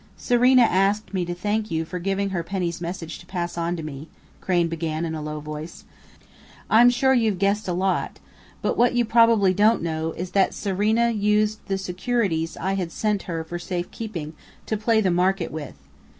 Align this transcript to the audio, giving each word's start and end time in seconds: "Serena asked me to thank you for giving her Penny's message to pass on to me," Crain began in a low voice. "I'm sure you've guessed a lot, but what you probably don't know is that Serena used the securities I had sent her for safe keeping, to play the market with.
"Serena 0.17 0.63
asked 0.63 1.13
me 1.13 1.23
to 1.25 1.35
thank 1.35 1.69
you 1.69 1.85
for 1.85 1.99
giving 1.99 2.31
her 2.31 2.41
Penny's 2.41 2.81
message 2.81 3.19
to 3.19 3.25
pass 3.27 3.55
on 3.55 3.75
to 3.75 3.83
me," 3.83 4.07
Crain 4.41 4.67
began 4.67 5.05
in 5.05 5.13
a 5.13 5.21
low 5.21 5.39
voice. 5.39 5.85
"I'm 6.71 6.89
sure 6.89 7.13
you've 7.13 7.37
guessed 7.37 7.67
a 7.67 7.73
lot, 7.73 8.17
but 8.63 8.75
what 8.75 8.95
you 8.95 9.05
probably 9.05 9.53
don't 9.53 9.83
know 9.83 10.13
is 10.13 10.31
that 10.31 10.55
Serena 10.55 11.11
used 11.11 11.59
the 11.67 11.77
securities 11.77 12.57
I 12.57 12.73
had 12.73 12.91
sent 12.91 13.21
her 13.29 13.43
for 13.43 13.59
safe 13.59 13.91
keeping, 13.91 14.33
to 14.65 14.75
play 14.75 15.01
the 15.01 15.11
market 15.11 15.51
with. 15.51 15.75